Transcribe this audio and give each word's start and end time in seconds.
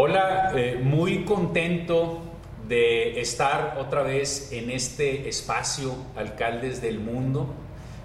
Hola, 0.00 0.52
eh, 0.54 0.78
muy 0.80 1.24
contento 1.24 2.20
de 2.68 3.20
estar 3.20 3.78
otra 3.80 4.04
vez 4.04 4.52
en 4.52 4.70
este 4.70 5.28
espacio 5.28 5.92
Alcaldes 6.14 6.80
del 6.80 7.00
Mundo, 7.00 7.52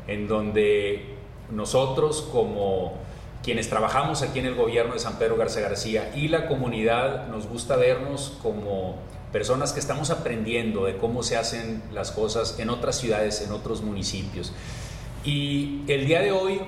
en 0.08 0.28
donde 0.28 1.14
nosotros 1.52 2.28
como 2.32 2.94
quienes 3.44 3.70
trabajamos 3.70 4.24
aquí 4.24 4.40
en 4.40 4.48
el 4.48 4.56
gobierno 4.56 4.94
de 4.94 5.00
San 5.00 5.20
Pedro 5.20 5.38
García 5.38 5.62
García 5.62 6.12
y 6.16 6.30
la 6.30 6.48
comunidad 6.48 7.28
nos 7.28 7.46
gusta 7.46 7.76
vernos 7.76 8.40
como 8.42 8.96
personas 9.32 9.72
que 9.72 9.80
estamos 9.80 10.10
aprendiendo 10.10 10.86
de 10.86 10.98
cómo 10.98 11.22
se 11.22 11.38
hacen 11.38 11.84
las 11.94 12.12
cosas 12.12 12.58
en 12.58 12.72
otras 12.72 12.98
ciudades, 12.98 13.40
en 13.42 13.52
otros 13.52 13.84
municipios. 13.84 14.52
Y 15.24 15.84
el 15.88 16.08
día 16.08 16.22
de 16.22 16.32
hoy 16.32 16.60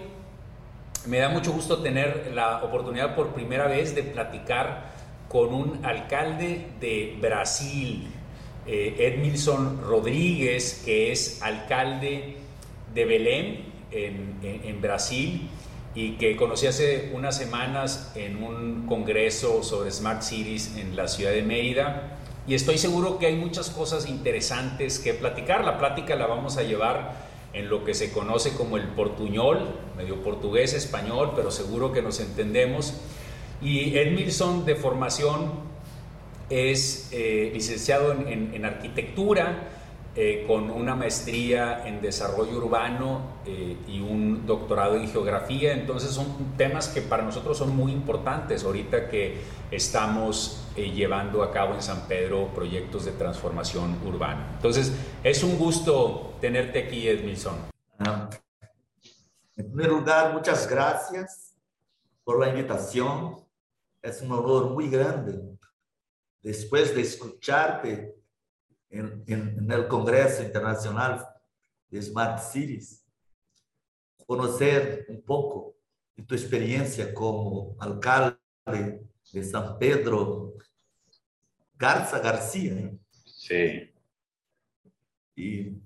me 1.07 1.18
da 1.18 1.30
mucho 1.30 1.52
gusto 1.52 1.80
tener 1.80 2.32
la 2.36 2.64
oportunidad 2.64 3.16
por 3.16 3.30
primera 3.30 3.66
vez 3.66 3.96
de 3.96 4.04
platicar 4.04 4.94
con 5.30 5.54
un 5.54 5.86
alcalde 5.86 6.68
de 6.80 7.18
Brasil, 7.20 8.08
eh, 8.68 8.96
Edmilson 8.98 9.82
Rodríguez, 9.84 10.82
que 10.86 11.12
es 11.12 11.42
alcalde 11.42 12.38
de 12.94 13.06
Belém, 13.06 13.58
en, 13.92 14.40
en, 14.44 14.82
Brasil, 14.82 15.48
y 15.94 16.14
que 16.14 16.36
conocí 16.36 16.68
hace 16.68 17.12
unas 17.14 17.38
semanas 17.38 18.12
en 18.16 18.44
un 18.44 18.86
congreso 18.88 19.64
sobre 19.64 19.92
Smart 19.92 20.22
Cities 20.22 20.76
en 20.78 20.96
la 20.96 21.08
ciudad 21.08 21.32
de 21.32 21.42
Mérida. 21.44 22.18
Y 22.48 22.56
estoy 22.56 22.78
seguro 22.78 23.18
que 23.18 23.28
hay 23.28 23.36
muchas 23.36 23.70
cosas 23.70 24.08
interesantes 24.08 25.00
que 25.00 25.14
platicar. 25.14 25.64
La 25.64 25.78
plática 25.78 26.16
la 26.16 26.28
vamos 26.28 26.58
a 26.58 26.64
llevar 26.64 27.14
en 27.54 27.70
lo 27.70 27.86
que 27.86 27.94
se 27.94 28.12
conoce 28.12 28.54
como 28.54 28.76
el 28.76 28.88
portuñol, 28.90 29.70
medio 29.96 30.22
portugués, 30.22 30.73
español, 30.73 31.32
pero 31.36 31.52
seguro 31.52 31.94
que 31.94 32.02
nos 32.02 32.20
entendemos. 32.20 32.94
Y 33.66 33.98
Edmilson 33.98 34.64
de 34.64 34.76
formación 34.76 35.50
es 36.52 37.09
eh, 37.12 37.50
licenciado 37.52 38.12
en, 38.12 38.64
arquitectura, 38.64 39.70
eh, 40.16 40.44
con 40.45 40.70
una 40.70 40.94
maestría 40.94 41.88
en 41.88 42.00
desarrollo 42.00 42.58
urbano 42.58 43.39
eh, 43.44 43.76
y 43.88 44.02
un 44.02 44.45
doctorado 44.45 44.98
en 44.98 45.08
geografía. 45.08 45.73
Entonces 45.73 46.12
son 46.12 46.56
temas 46.56 46.89
que 46.89 47.02
para 47.02 47.23
nosotros 47.23 47.58
son 47.58 47.76
muy 47.76 47.92
importantes 47.92 48.64
ahorita 48.64 49.09
que 49.09 49.42
estamos 49.72 50.64
llevando 50.76 51.42
a 51.42 51.52
cabo 51.52 51.73
en 51.73 51.82
San 51.82 52.08
Pedro 52.08 52.54
proyectos 52.54 53.06
de 53.06 53.14
transformación 53.14 53.98
urbana. 54.06 54.52
Entonces 54.58 54.94
es 55.23 55.44
un 55.44 55.58
gusto 55.58 56.36
tenerte 56.39 56.84
aquí, 56.84 57.08
Edmilson. 57.08 57.56
Ah, 57.98 58.30
en 59.58 59.66
primer 59.72 59.88
lugar, 59.88 60.34
muchas 60.34 60.70
gracias 60.70 61.56
por 62.23 62.39
la 62.39 62.50
invitación 62.50 63.44
es 64.06 64.22
un 64.22 64.31
honor 64.31 64.70
muy 64.70 64.88
grande 64.88 65.58
después 66.44 66.94
de 66.94 67.02
escucharte 67.02 68.16
en, 68.89 69.23
en, 69.25 69.72
el 69.72 69.88
Congreso 69.88 70.44
Internacional 70.44 71.28
de 71.89 72.02
Smart 72.02 72.39
Cities, 72.39 73.03
conocer 74.28 75.08
un 75.09 75.23
poco 75.23 75.76
de 76.16 76.23
tu 76.23 76.36
experiencia 76.36 77.14
como 77.16 77.76
alcalde 77.80 78.38
de 79.33 79.44
San 79.44 79.80
Pedro 79.80 80.53
Garza 81.73 82.20
García. 82.20 82.92
Sí. 83.26 83.92
Y 85.36 85.81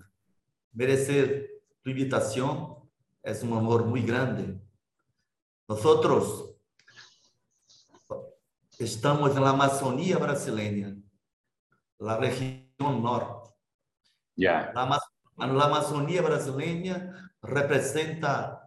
merecer 0.74 1.50
tu 1.82 1.90
invitación 1.90 2.78
es 3.24 3.42
un 3.44 3.54
honor 3.54 3.86
muy 3.86 4.02
grande. 4.02 4.60
Nosotros 5.70 6.49
Estamos 8.80 9.36
na 9.36 9.50
Amazônia 9.50 10.18
brasileira, 10.18 10.96
na 12.00 12.16
região 12.18 12.98
norte. 13.02 13.52
Yeah. 14.40 14.72
A 14.74 15.02
Amazônia 15.36 16.24
brasileira 16.24 17.14
representa 17.44 18.66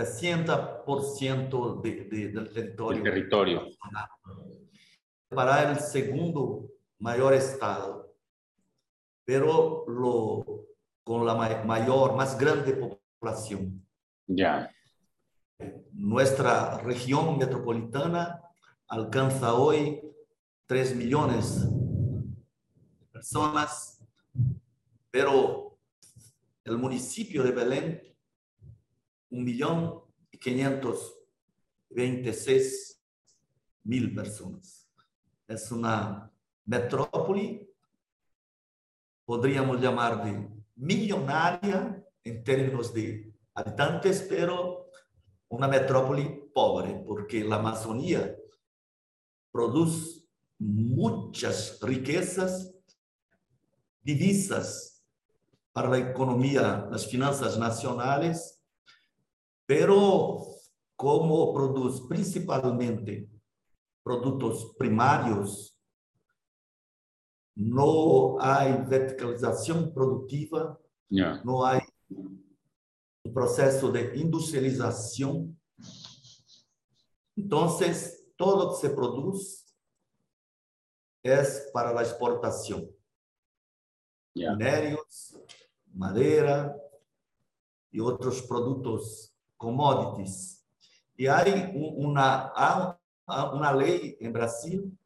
60% 0.00 1.82
de, 1.82 2.04
de, 2.08 2.28
do 2.28 2.46
território. 2.46 3.02
território. 3.02 3.68
Para 5.28 5.72
o 5.72 5.80
segundo 5.80 6.74
maior 6.98 7.34
estado, 7.34 8.06
pero 9.26 9.84
lo, 9.86 10.66
com 11.04 11.28
a 11.28 11.34
maior, 11.66 12.16
mais 12.16 12.32
grande 12.32 12.72
população. 12.72 13.78
Yeah. 14.26 14.70
Nuestra 15.92 16.78
região 16.78 17.36
metropolitana 17.36 18.47
alcanza 18.88 19.54
hoy 19.54 20.02
3 20.66 20.96
millones 20.96 21.62
de 22.98 23.06
personas, 23.12 24.02
pero 25.10 25.78
el 26.64 26.78
municipio 26.78 27.42
de 27.42 27.50
Belén, 27.52 28.02
un 29.30 29.44
millón 29.44 30.00
y 30.30 30.38
526 30.38 33.02
mil 33.84 34.14
personas. 34.14 34.88
Es 35.46 35.70
una 35.70 36.32
metrópoli, 36.64 37.70
podríamos 39.24 39.78
llamar 39.80 40.24
de 40.24 40.48
millonaria 40.76 42.02
en 42.24 42.44
términos 42.44 42.94
de 42.94 43.32
habitantes, 43.54 44.26
pero 44.28 44.90
una 45.48 45.68
metrópoli 45.68 46.50
pobre, 46.54 47.02
porque 47.06 47.44
la 47.44 47.56
Amazonía 47.56 48.37
produz 49.52 50.26
muitas 50.58 51.80
riquezas, 51.80 52.72
divisas 54.02 55.02
para 55.72 55.94
a 55.94 55.98
economia, 55.98 56.86
as 56.86 57.04
finanças 57.04 57.56
nacionais, 57.56 58.58
pero 59.66 60.58
como 60.96 61.52
produz 61.52 62.00
principalmente 62.00 63.30
produtos 64.02 64.74
primários, 64.76 65.76
não 67.56 68.38
há 68.40 68.64
verticalização 68.84 69.90
produtiva, 69.92 70.80
yeah. 71.12 71.42
não 71.44 71.62
há 71.62 71.80
um 72.10 73.32
processo 73.32 73.92
de 73.92 74.16
industrialização. 74.16 75.54
Então, 77.36 77.68
todo 78.38 78.70
que 78.70 78.80
se 78.80 78.88
produz 78.94 79.66
é 81.24 81.42
para 81.72 81.98
a 81.98 82.02
exportação. 82.02 82.88
Yeah. 84.36 84.56
Minérios, 84.56 85.36
madeira 85.92 86.80
e 87.92 88.00
outros 88.00 88.40
produtos, 88.40 89.34
commodities. 89.56 90.64
E 91.18 91.26
há 91.26 91.42
uma, 91.74 92.96
há 93.26 93.52
uma 93.52 93.70
lei 93.72 94.16
em 94.20 94.30
Brasil 94.30 94.96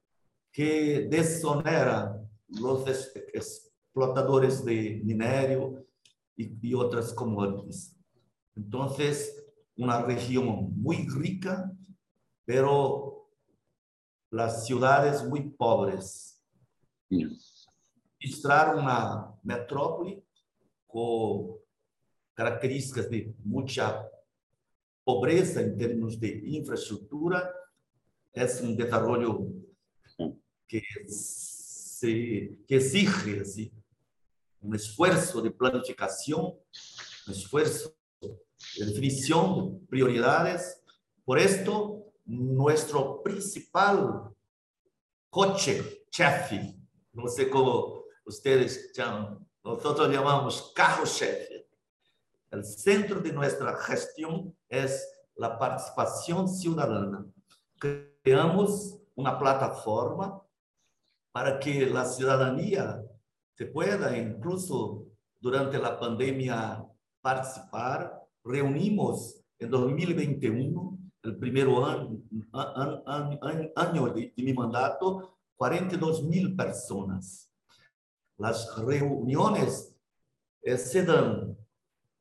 que 0.53 1.09
desonera 1.09 2.22
os 2.50 2.87
explotadores 3.32 4.60
de 4.60 5.03
minério 5.03 5.82
e, 6.37 6.54
e 6.62 6.75
outras 6.75 7.10
commodities. 7.10 7.97
Então, 8.54 8.94
uma 9.75 10.06
região 10.06 10.44
muito 10.44 11.19
rica, 11.19 11.75
pero 12.44 13.22
las 14.32 14.65
ciudades 14.66 15.22
muy 15.25 15.50
pobres. 15.50 16.43
Registrar 18.19 18.75
una 18.75 19.31
metrópoli 19.43 20.25
con 20.87 21.56
características 22.32 23.10
de 23.10 23.34
mucha 23.44 24.09
pobreza 25.04 25.60
en 25.60 25.76
términos 25.76 26.19
de 26.19 26.43
infraestructura 26.46 27.52
es 28.32 28.62
un 28.62 28.75
desarrollo 28.75 29.49
que, 30.67 30.82
se, 31.06 32.58
que 32.67 32.76
exige 32.76 33.40
así, 33.40 33.70
un 34.62 34.75
esfuerzo 34.75 35.43
de 35.43 35.50
planificación, 35.50 36.55
un 37.26 37.32
esfuerzo 37.35 37.94
de 38.23 38.87
definición 38.87 39.78
de 39.78 39.87
prioridades. 39.88 40.82
Por 41.23 41.38
esto, 41.38 42.01
nuestro 42.25 43.23
principal 43.23 44.31
coche, 45.31 46.05
chefe, 46.11 46.77
no 47.13 47.27
sé 47.29 47.49
cómo 47.49 48.05
ustedes 48.25 48.93
llaman, 48.95 49.47
nosotros 49.65 50.09
llamamos 50.09 50.73
carro-chefe. 50.75 51.69
El 52.51 52.65
centro 52.65 53.21
de 53.21 53.33
nuestra 53.33 53.77
gestión 53.77 54.55
es 54.69 55.09
la 55.37 55.59
participación 55.59 56.49
ciudadana. 56.49 57.25
Creamos 58.23 58.99
una 59.15 59.39
plataforma 59.39 60.43
para 61.33 61.59
que 61.59 61.87
la 61.87 62.05
ciudadanía 62.05 63.03
se 63.55 63.67
pueda, 63.67 64.17
incluso 64.17 65.07
durante 65.41 65.79
la 65.79 65.99
pandemia, 65.99 66.85
participar. 67.21 68.21
Reunimos 68.45 69.41
en 69.59 69.71
2021 69.71 70.92
el 71.23 71.37
primer 71.37 71.69
de, 74.15 74.33
de 74.37 74.43
mi 74.43 74.53
mandato, 74.53 75.39
42 75.57 76.25
mil 76.25 76.57
personas. 76.57 77.51
Las 78.37 78.77
reuniones 78.79 79.97
eh, 80.63 80.77
se 80.77 81.05
dan 81.05 81.57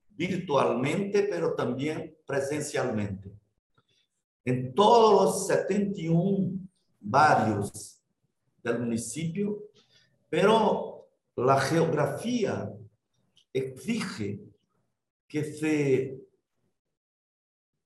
virtualmente, 0.09 1.23
pero 1.23 1.55
también 1.55 2.15
presencialmente. 2.25 3.31
En 4.45 4.73
todos 4.73 5.13
los 5.13 5.47
71 5.47 6.59
barrios 6.99 7.99
del 8.63 8.79
municipio, 8.79 9.63
pero 10.29 11.07
la 11.35 11.59
geografía 11.59 12.71
exige 13.53 14.39
que 15.27 15.43
se 15.43 16.21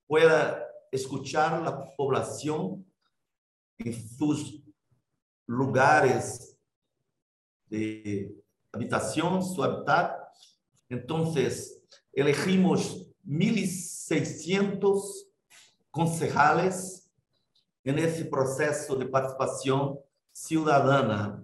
pueda 0.08 0.65
escuchar 0.95 1.62
la 1.62 1.95
población 1.95 2.86
en 3.77 3.94
sus 3.94 4.63
lugares 5.45 6.57
de 7.68 8.36
habitación, 8.71 9.44
su 9.44 9.63
hábitat. 9.63 10.18
Entonces, 10.89 11.83
elegimos 12.12 13.07
1.600 13.25 15.27
concejales 15.92 17.12
en 17.83 18.00
ese 18.00 18.25
proceso 18.25 18.95
de 18.95 19.06
participación 19.06 20.00
ciudadana. 20.31 21.44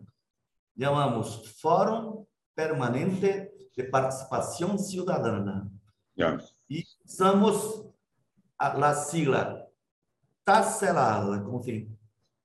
Llamamos 0.75 1.48
Fórum 1.59 2.25
Permanente 2.53 3.53
de 3.75 3.83
Participación 3.86 4.77
Ciudadana. 4.80 5.69
Y 6.68 6.86
usamos 7.06 7.86
la 8.69 8.94
sigla 8.96 9.62
como 11.44 11.63
si 11.63 11.88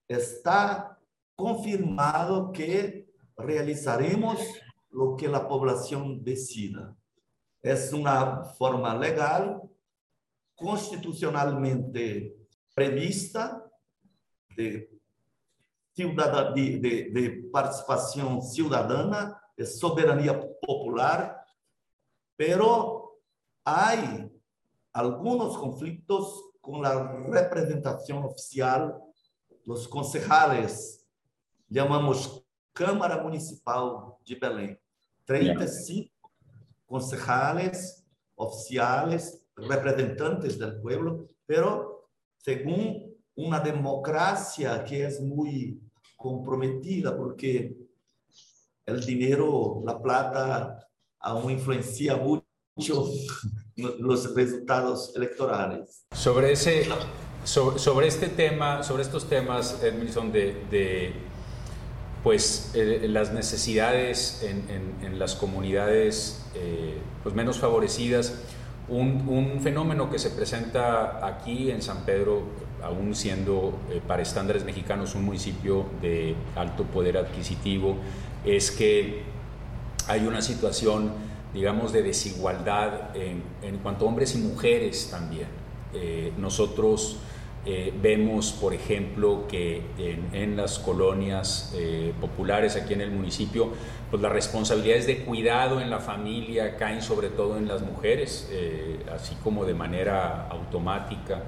está 0.07 0.99
confirmado 1.35 2.53
que 2.53 3.11
realizaremos 3.37 4.39
lo 4.91 5.17
que 5.17 5.29
la 5.29 5.47
población 5.47 6.23
decida. 6.23 6.97
Es 7.63 7.93
una 7.93 8.45
forma 8.45 8.97
legal, 8.97 9.61
constitucionalmente 10.55 12.37
prevista 12.75 13.63
de, 14.57 14.89
de, 15.95 16.79
de, 16.79 17.11
de 17.11 17.49
participación 17.53 18.41
ciudadana, 18.41 19.43
de 19.57 19.67
soberanía 19.67 20.41
popular, 20.61 21.45
pero 22.37 23.19
hay 23.65 24.31
algunos 24.97 25.59
conflictos 25.59 26.53
con 26.59 26.81
la 26.81 27.13
representación 27.29 28.25
oficial 28.25 28.99
los 29.67 29.87
concejales, 29.87 31.07
llamamos 31.69 32.43
Câmara 32.73 33.23
Municipal 33.23 34.15
de 34.27 34.35
Belém. 34.37 34.79
35 35.27 36.11
concejales 36.87 38.07
oficiales, 38.37 39.45
representantes 39.55 40.59
del 40.59 40.81
pueblo, 40.81 41.27
pero 41.45 42.09
según 42.39 43.15
una 43.35 43.61
democracia 43.61 44.83
que 44.83 45.05
es 45.05 45.21
muy 45.21 45.79
comprometida, 46.17 47.15
porque 47.15 47.77
el 48.87 49.05
dinero, 49.05 49.83
la 49.85 50.01
plata, 50.01 50.89
aún 51.19 51.51
influencia 51.51 52.17
mucho 52.17 53.11
los 53.77 54.35
resultados 54.35 55.13
electorales. 55.15 56.07
Sobre 56.13 56.53
ese, 56.53 56.87
sobre, 57.45 58.07
este 58.09 58.29
tema, 58.29 58.83
sobre 58.83 59.03
estos 59.03 59.29
temas, 59.29 59.83
Edmilson, 59.83 60.33
de, 60.33 61.13
pues 62.23 62.73
eh, 62.75 63.07
las 63.09 63.33
necesidades 63.33 64.43
en, 64.43 65.19
las 65.19 65.35
comunidades 65.35 66.45
eh, 66.55 66.99
pues 67.23 67.35
menos 67.35 67.59
favorecidas, 67.59 68.35
un, 68.89 69.61
fenómeno 69.63 70.11
que 70.11 70.19
se 70.19 70.31
presenta 70.31 71.27
aquí 71.27 71.71
en 71.71 71.83
San 71.83 72.05
Pedro, 72.05 72.43
aún 72.83 73.15
siendo 73.15 73.79
eh, 73.91 74.01
para 74.07 74.23
estándares 74.23 74.65
mexicanos 74.65 75.15
un 75.15 75.25
municipio 75.25 75.87
de 76.01 76.35
alto 76.55 76.85
poder 76.85 77.17
adquisitivo, 77.17 77.97
es 78.45 78.71
que 78.71 79.23
hay 80.07 80.27
una 80.27 80.41
situación, 80.41 81.13
digamos, 81.57 81.93
de 81.93 82.03
desigualdad 82.03 83.17
en, 83.17 83.43
cuanto 83.83 84.05
a 84.05 84.09
hombres 84.09 84.37
y 84.37 84.39
mujeres 84.39 85.09
también. 85.11 85.49
nosotros 86.39 87.19
eh, 87.69 87.93
vemos, 88.01 88.53
por 88.53 88.75
ejemplo, 88.75 89.45
que 89.49 89.83
en, 90.33 90.57
las 90.57 90.79
colonias 90.79 91.75
eh, 91.75 92.13
populares 92.21 92.77
aquí 92.77 92.95
en 92.95 93.01
el 93.01 93.11
municipio, 93.11 93.71
pues 94.09 94.23
las 94.23 94.31
responsabilidades 94.31 95.09
de 95.09 95.25
cuidado 95.25 95.81
en 95.81 95.91
la 95.91 95.99
familia 95.99 96.77
caen 96.77 97.03
sobre 97.03 97.29
todo 97.29 97.57
en 97.59 97.67
las 97.67 97.83
mujeres, 97.83 98.49
eh, 98.53 99.01
así 99.13 99.35
como 99.43 99.65
de 99.65 99.75
manera 99.75 100.47
automática, 100.49 101.43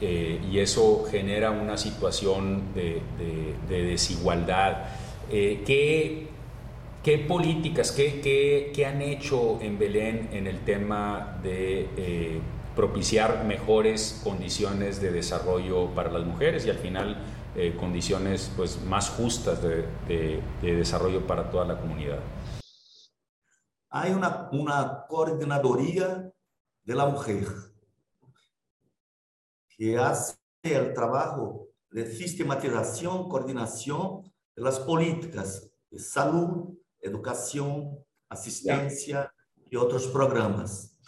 y 0.00 0.60
eso 0.60 1.06
genera 1.10 1.50
una 1.50 1.76
situación 1.76 2.72
de, 2.72 3.02
desigualdad. 3.68 4.84
¿qué, 5.28 6.28
¿Qué 7.02 7.18
políticas, 7.18 7.92
qué, 7.92 8.20
qué, 8.20 8.72
qué, 8.74 8.86
han 8.86 9.00
hecho 9.00 9.60
en 9.60 9.78
Belén 9.78 10.28
en 10.32 10.46
el 10.46 10.64
tema 10.64 11.38
de 11.42 12.40
propiciar 12.78 13.44
mejores 13.44 14.20
condiciones 14.22 15.00
de 15.00 15.10
desarrollo 15.10 15.92
para 15.96 16.12
las 16.12 16.24
mujeres 16.24 16.64
y 16.64 16.70
al 16.70 16.78
final 16.78 17.16
eh, 17.56 17.76
condiciones 17.76 18.52
pues, 18.56 18.80
más 18.84 19.10
justas 19.10 19.60
de, 19.60 19.82
de, 20.06 20.40
de, 20.62 20.76
desarrollo 20.76 21.26
para 21.26 21.50
toda 21.50 21.64
la 21.64 21.76
comunidad. 21.76 22.20
Hay 23.90 24.12
una, 24.12 24.48
una 24.52 25.06
coordinadoría 25.08 26.32
de 26.84 26.94
la 26.94 27.06
mujer 27.06 27.48
que 29.76 29.98
hace 29.98 30.36
el 30.62 30.94
trabajo 30.94 31.66
de 31.90 32.06
sistematización, 32.06 33.28
coordinación 33.28 34.22
de 34.54 34.62
las 34.62 34.78
políticas 34.78 35.68
de 35.90 35.98
salud, 35.98 36.78
educación, 37.00 37.98
asistencia 38.28 39.32
y 39.70 39.76
otros 39.76 40.06
programas. 40.08 40.98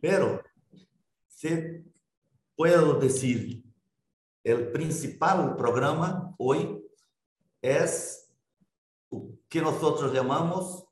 Pero 0.00 0.42
puedo 2.56 2.98
decir, 2.98 3.64
el 4.42 4.70
principal 4.72 5.56
programa 5.56 6.34
hoy 6.38 6.80
es 7.60 8.30
o 9.10 9.30
que 9.48 9.60
nosotros 9.60 10.12
llamamos 10.12 10.84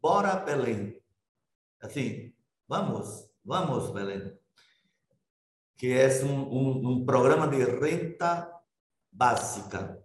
Bora 0.00 0.44
Belém. 0.44 1.00
Así, 1.80 2.36
vamos, 2.66 3.30
vamos 3.42 3.92
Belém. 3.92 4.38
Que 5.76 6.04
es 6.04 6.22
un, 6.22 6.30
un, 6.30 6.86
un 6.86 7.06
programa 7.06 7.46
de 7.46 7.64
renta 7.66 8.62
básica. 9.10 9.98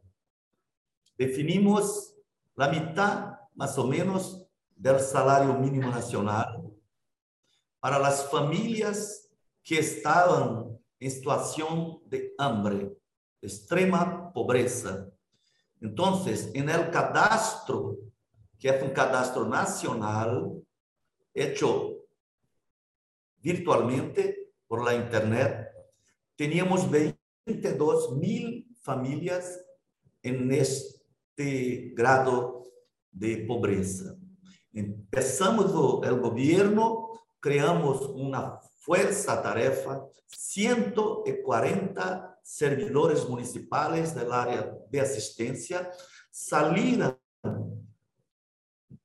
Definimos 1.17 2.15
la 2.55 2.69
mitad, 2.69 3.36
más 3.57 3.77
o 3.77 3.85
menos, 3.85 4.47
del 4.75 4.99
salario 4.99 5.53
mínimo 5.55 5.89
nacional 5.89 6.63
para 7.79 7.97
las 7.97 8.29
familias 8.29 9.29
que 9.63 9.79
estaban 9.79 10.77
en 10.99 11.11
situación 11.11 11.99
de 12.05 12.33
hambre, 12.37 12.95
extrema 13.41 14.31
pobreza. 14.31 15.09
Entonces, 15.81 16.51
en 16.53 16.69
el 16.69 16.91
cadastro, 16.91 17.97
que 18.59 18.69
es 18.69 18.81
un 18.81 18.91
cadastro 18.91 19.47
nacional, 19.47 20.61
hecho 21.33 22.03
virtualmente 23.37 24.51
por 24.67 24.83
la 24.83 24.93
Internet, 24.93 25.69
teníamos 26.35 26.89
22 26.89 28.15
mil 28.17 28.67
familias 28.81 29.59
en 30.21 30.51
este 30.51 31.93
grado 31.95 32.66
de 33.17 33.37
pobreza. 33.47 34.15
Empezamos 34.73 35.65
el 36.05 36.19
gobierno, 36.19 37.09
creamos 37.39 38.01
una 38.13 38.59
fuerza 38.79 39.41
tarefa 39.41 40.05
140 40.27 42.39
servidores 42.43 43.27
municipales 43.27 44.13
del 44.13 44.31
área 44.31 44.71
de 44.89 45.01
asistencia 45.01 45.91
salieron 46.29 47.17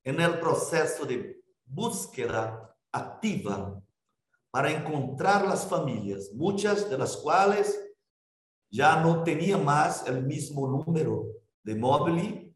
en 0.04 0.20
el 0.20 0.38
proceso 0.38 1.06
de 1.06 1.42
búsqueda 1.64 2.76
activa 2.92 3.82
para 4.50 4.70
encontrar 4.70 5.46
las 5.46 5.66
familias, 5.66 6.30
muchas 6.34 6.90
de 6.90 6.98
las 6.98 7.16
cuales 7.16 7.80
ya 8.70 9.02
no 9.02 9.22
tenían 9.22 9.64
más 9.64 10.06
el 10.06 10.22
mismo 10.24 10.68
número 10.68 11.28
de 11.62 11.74
móvil, 11.74 12.51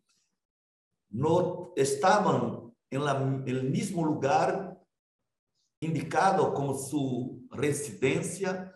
no 1.17 1.73
estaban 1.75 2.75
en 2.91 3.49
el 3.49 3.71
mismo 3.71 4.05
lugar 4.05 4.79
indicado 5.81 6.53
como 6.53 6.75
su 6.75 7.47
residencia, 7.51 8.75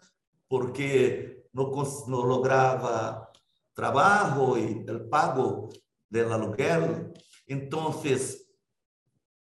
porque 0.49 1.47
no, 1.53 1.71
no 2.09 2.27
lograba 2.27 3.31
trabajo 3.75 4.57
y 4.57 4.85
el 4.89 5.09
pago 5.09 5.69
del 6.09 6.33
aluguel. 6.33 7.13
Entonces, 7.47 8.51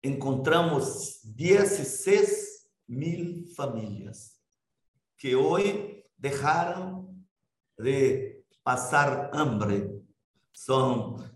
encontramos 0.00 1.20
16 1.34 2.70
mil 2.86 3.48
familias 3.56 4.40
que 5.16 5.34
hoy 5.34 6.04
dejaron 6.16 7.26
de 7.76 8.44
pasar 8.62 9.30
hambre. 9.32 9.90
Son 10.52 11.33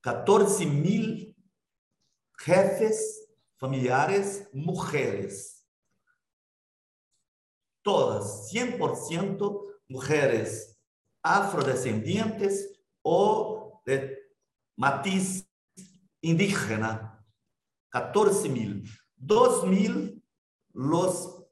14 0.00 0.66
mil 0.66 1.36
jefes 2.38 3.28
familiares 3.58 4.48
mujeres. 4.52 5.66
Todas, 7.82 8.50
100% 8.52 9.66
mujeres 9.88 10.78
afrodescendientes 11.22 12.80
o 13.02 13.82
de 13.84 14.18
matiz 14.76 15.46
indígena. 16.22 17.22
14 17.90 18.48
mil. 18.48 18.84
2 19.16 19.66
mil 19.66 20.24
los 20.72 21.44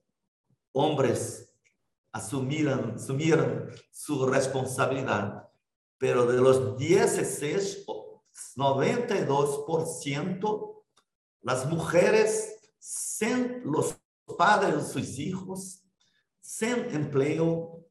hombres 0.73 1.53
asumieron, 2.13 2.93
asumieron 2.93 3.71
su 3.91 4.27
responsabilidad. 4.27 5.49
Pero 5.99 6.27
de 6.27 6.41
los 6.41 6.79
16, 6.79 7.85
92% 8.57 10.75
las 11.43 11.67
mujeres 11.67 12.59
los 13.65 13.97
padres 14.37 14.77
de 14.77 14.85
sus 14.85 15.19
hijos, 15.19 15.83
sin 16.41 16.87
empleo, 16.91 17.85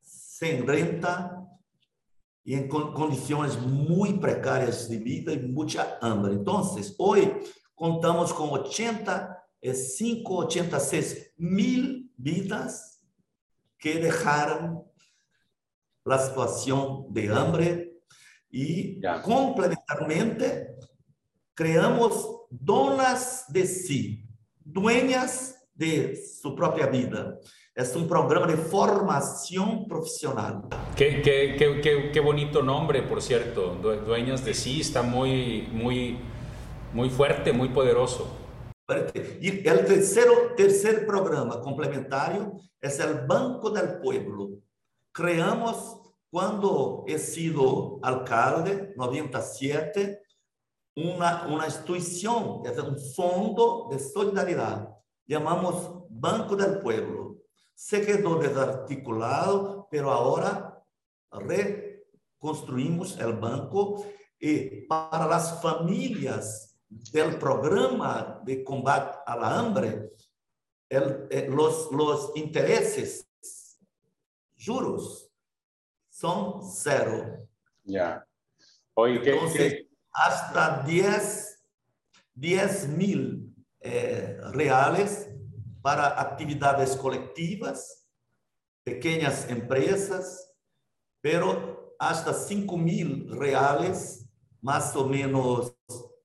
sin 0.00 0.66
renta 0.66 1.38
y 2.44 2.54
en 2.54 2.68
condiciones 2.68 3.60
muy 3.60 4.14
precarias 4.14 4.88
de 4.88 4.98
vida 4.98 5.32
y 5.32 5.38
mucha 5.40 5.98
hambre. 6.00 6.32
Entonces, 6.32 6.94
hoy 6.98 7.32
contamos 7.74 8.34
con 8.34 8.50
85, 8.50 10.36
86 10.36 11.34
mil 11.36 12.12
vidas 12.16 13.00
que 13.78 13.94
dejaron 13.94 14.84
la 16.04 16.18
situación 16.18 17.06
de 17.10 17.32
hambre 17.32 17.91
y 18.52 19.00
complementarmente 19.24 20.76
creamos 21.54 22.42
donas 22.50 23.46
de 23.48 23.66
sí, 23.66 24.28
dueñas 24.62 25.56
de 25.74 26.14
su 26.16 26.54
propia 26.54 26.86
vida. 26.86 27.38
Es 27.74 27.96
un 27.96 28.06
programa 28.06 28.46
de 28.46 28.58
formación 28.58 29.88
profesional. 29.88 30.64
Qué, 30.94 31.22
qué, 31.22 31.56
qué, 31.82 32.10
qué, 32.12 32.20
bonito 32.20 32.62
nombre, 32.62 33.02
por 33.02 33.22
cierto. 33.22 33.74
Dueñas 34.04 34.44
de 34.44 34.52
sí, 34.52 34.82
está 34.82 35.02
muy, 35.02 35.62
muy, 35.72 36.18
muy 36.92 37.08
fuerte, 37.08 37.54
muy 37.54 37.70
poderoso. 37.70 38.36
Y 39.40 39.66
el 39.66 39.86
tercero, 39.86 40.52
tercer 40.54 41.06
programa 41.06 41.62
complementario 41.62 42.60
es 42.78 43.00
el 43.00 43.26
Banco 43.26 43.70
del 43.70 43.98
Pueblo. 44.00 44.50
Creamos 45.10 46.01
cuando 46.32 47.04
he 47.06 47.18
sido 47.18 47.98
alcalde, 48.02 48.94
97, 48.96 50.22
una, 50.96 51.46
una 51.46 51.66
institución, 51.66 52.62
es 52.64 52.78
un 52.78 52.98
fondo 53.14 53.88
de 53.90 53.98
solidaridad, 53.98 54.88
llamamos 55.26 56.06
Banco 56.08 56.56
del 56.56 56.80
Pueblo. 56.80 57.36
Se 57.74 58.00
quedó 58.00 58.36
desarticulado, 58.36 59.86
pero 59.90 60.10
ahora 60.10 60.82
reconstruimos 61.30 63.18
el 63.18 63.34
banco 63.34 64.02
y 64.40 64.86
para 64.86 65.26
las 65.26 65.60
familias 65.60 66.78
del 66.88 67.38
programa 67.38 68.40
de 68.42 68.64
combate 68.64 69.18
a 69.26 69.36
la 69.36 69.58
hambre, 69.58 70.12
el, 70.88 71.26
eh, 71.30 71.46
los, 71.50 71.92
los 71.92 72.32
intereses, 72.36 73.28
juros, 74.58 75.31
son 76.12 76.62
cero. 76.62 77.48
Ya. 77.84 78.24
Oye, 78.94 79.18
Entonces, 79.24 79.86
hasta 80.12 80.84
10 82.34 82.88
mil 82.88 83.54
eh, 83.80 84.36
reales 84.52 85.30
para 85.80 86.20
actividades 86.20 86.94
colectivas, 86.96 88.06
pequeñas 88.84 89.48
empresas, 89.48 90.54
pero 91.22 91.96
hasta 91.98 92.34
5 92.34 92.76
mil 92.76 93.30
reales, 93.32 94.28
más 94.60 94.94
o 94.94 95.08
menos 95.08 95.74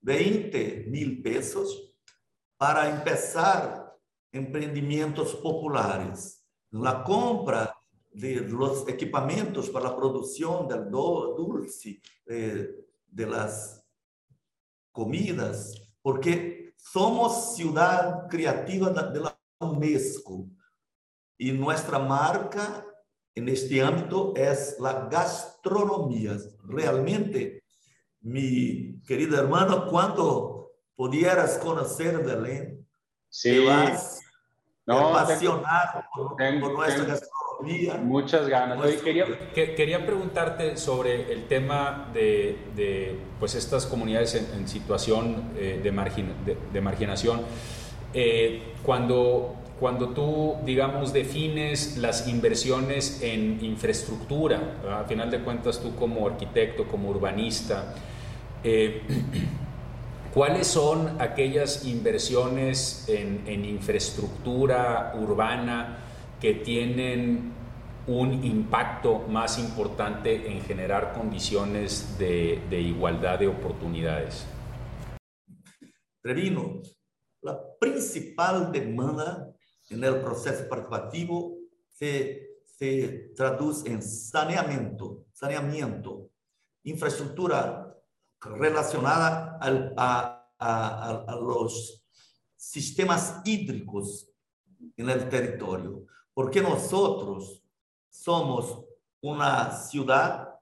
20 0.01 0.87
mil 0.89 1.21
pesos, 1.21 1.93
para 2.57 2.89
empezar 2.89 3.95
emprendimientos 4.33 5.33
populares. 5.35 6.45
La 6.71 7.03
compra 7.03 7.76
de 8.17 8.41
los 8.41 8.87
equipamientos 8.87 9.69
para 9.69 9.89
la 9.89 9.95
producción 9.95 10.67
del 10.67 10.89
dulce, 10.89 12.01
eh, 12.25 12.67
de 13.05 13.25
las 13.27 13.85
comidas, 14.91 15.79
porque 16.01 16.73
somos 16.75 17.55
ciudad 17.55 18.27
creativa 18.27 18.89
de 18.89 19.19
la 19.19 19.39
UNESCO 19.59 20.47
y 21.37 21.51
nuestra 21.51 21.99
marca 21.99 22.83
en 23.35 23.49
este 23.49 23.83
ámbito 23.83 24.33
es 24.35 24.77
la 24.79 25.07
gastronomía. 25.11 26.37
Realmente, 26.63 27.63
mi 28.21 28.99
querido 29.03 29.39
hermano, 29.39 29.85
cuando 29.85 30.71
pudieras 30.95 31.59
conocer 31.59 32.17
Belén, 32.25 32.83
sí. 33.29 33.51
te 33.51 33.65
vas 33.67 34.19
no, 34.87 35.09
apasionado 35.09 36.03
por, 36.15 36.41
nuestra 36.41 37.05
gastronomía 37.05 37.36
Muchas 38.03 38.47
ganas. 38.47 38.79
quería, 39.03 39.25
quería 39.53 40.05
preguntarte 40.05 40.77
sobre 40.77 41.33
el 41.33 41.45
tema 41.45 42.09
de, 42.13 43.15
pues 43.39 43.55
estas 43.55 43.87
comunidades 43.87 44.35
en, 44.35 44.67
situación 44.67 45.51
eh, 45.57 45.79
de, 45.81 46.57
de, 46.71 46.81
marginación. 46.81 47.41
Eh, 48.13 48.61
cuando, 48.83 49.55
cuando 49.79 50.09
tú, 50.09 50.55
digamos, 50.65 51.13
defines 51.13 51.97
las 51.97 52.27
inversiones 52.27 53.21
en 53.23 53.63
infraestructura, 53.63 54.75
a 54.87 55.05
final 55.05 55.31
de 55.31 55.39
cuentas 55.39 55.79
tú 55.81 55.95
como 55.95 56.27
arquitecto, 56.27 56.87
como 56.87 57.09
urbanista, 57.09 57.95
eh, 58.63 59.01
¿cuáles 60.33 60.67
son 60.67 61.19
aquellas 61.19 61.85
inversiones 61.85 63.05
en, 63.09 63.41
en 63.47 63.65
infraestructura 63.65 65.13
urbana? 65.19 66.03
Que 66.39 66.53
tienen 66.53 67.53
un 68.07 68.43
impacto 68.43 69.19
más 69.27 69.59
importante 69.59 70.49
en 70.51 70.61
generar 70.61 71.13
condiciones 71.13 72.17
de, 72.17 72.61
de 72.69 72.79
igualdad 72.79 73.39
de 73.39 73.47
oportunidades? 73.47 74.45
Trevino, 76.21 76.81
la 77.41 77.59
principal 77.79 78.71
demanda 78.71 79.53
en 79.89 80.03
el 80.03 80.21
proceso 80.21 80.67
participativo 80.67 81.57
se, 81.89 82.59
se 82.65 83.31
traduce 83.35 83.89
en 83.89 84.01
saneamiento, 84.01 85.25
saneamiento, 85.33 86.29
infraestructura 86.83 87.95
relacionada 88.41 89.57
al, 89.59 89.93
a, 89.97 90.33
los 91.39 92.03
sistemas 92.55 93.41
hídricos 93.45 94.29
en 94.95 95.09
el 95.09 95.29
territorio 95.29 96.07
porque 96.37 96.61
nosotros 96.61 97.63
somos 98.11 98.85
una 99.19 99.71
ciudad 99.71 100.53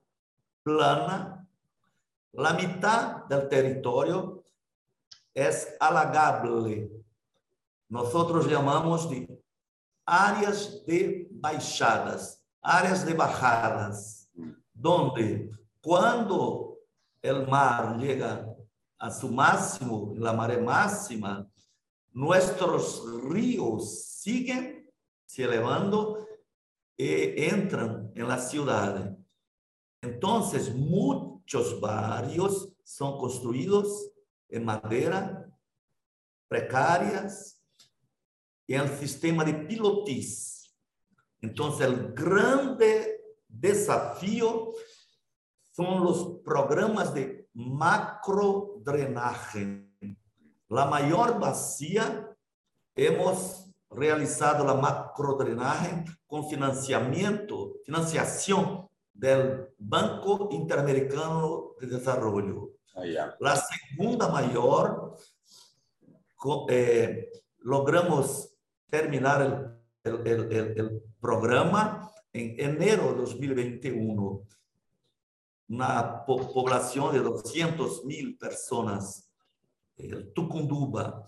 plana, 0.64 1.46
la 2.32 2.54
mitad 2.54 3.26
del 3.26 3.50
territorio 3.50 4.42
es 5.34 5.76
halagable. 5.78 6.90
Nosotros 7.90 8.48
llamamos 8.48 9.10
de 9.10 9.28
áreas 10.06 10.82
de 10.86 11.28
baixadas, 11.30 12.42
áreas 12.62 13.06
de 13.06 13.14
bajadas, 13.14 14.30
donde 14.74 15.52
cuando 15.82 16.78
el 17.22 17.46
mar 17.50 17.98
llega 17.98 18.48
a 18.98 19.12
su 19.12 19.30
máximo, 19.30 20.14
la 20.16 20.32
marea 20.32 20.62
máxima, 20.62 21.46
nuestros 22.16 23.04
ríos 23.30 24.20
siguen 24.22 24.90
se 25.26 25.44
elevando 25.44 26.26
e 26.98 27.50
entran 27.50 28.12
en 28.16 28.28
la 28.28 28.40
ciudad. 28.40 29.16
Entonces, 30.02 30.74
muchos 30.74 31.80
barrios 31.82 32.72
son 32.84 33.18
construidos 33.18 34.12
en 34.48 34.64
madera, 34.64 35.52
precarias, 36.48 37.62
y 38.66 38.76
el 38.76 38.88
sistema 38.98 39.44
de 39.44 39.54
pilotis. 39.54 40.74
Entonces, 41.42 41.86
el 41.86 42.14
grande 42.14 43.26
desafío 43.48 44.72
son 45.72 46.04
los 46.04 46.40
programas 46.46 47.14
de 47.14 47.50
macrodrenaje. 47.54 49.85
La 50.70 50.86
mayor 50.86 51.40
vacía 51.40 52.36
hemos 52.96 53.70
realizado 53.90 54.66
la 54.66 54.74
macrodrenaje 54.74 56.04
con 56.28 56.50
financiamiento, 56.50 57.76
financiación 57.86 58.88
del 59.14 59.70
Banco 59.78 60.50
Interamericano 60.52 61.74
de 61.80 61.88
Desarrollo. 61.88 62.72
Ah. 62.96 63.36
La 63.40 63.56
segunda 63.56 64.28
mayor, 64.30 65.16
eh, 66.70 67.32
logramos 67.60 68.54
terminar 68.90 69.42
el, 70.04 70.12
el- 70.14 70.28
el- 70.28 70.52
el- 70.52 70.80
el 70.80 71.04
programa 71.20 72.12
en 72.34 72.56
enero 72.60 73.14
de 73.14 73.20
2021. 73.20 74.42
Una 75.70 76.24
po- 76.26 76.52
población 76.54 77.14
de 77.14 77.20
200 77.20 78.06
mil 78.06 78.38
personas, 78.38 79.25
Tucunduba. 80.34 81.24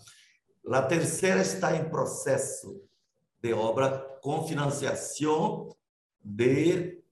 La 0.62 0.86
tercera 0.86 1.40
está 1.40 1.76
en 1.76 1.90
proceso 1.90 2.74
de 3.40 3.54
obra 3.54 4.18
con 4.20 4.46
financiación 4.46 5.68
de 6.20 7.04